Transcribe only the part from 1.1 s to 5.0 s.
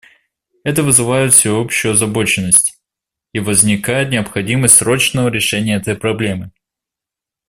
всеобщую озабоченность, и возникает необходимость